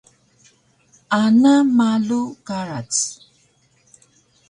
[1.21, 2.91] Ana malu karac